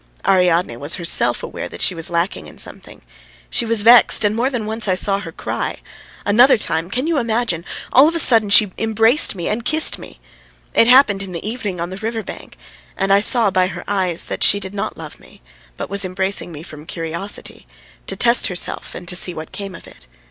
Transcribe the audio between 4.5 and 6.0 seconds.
once I saw her cry.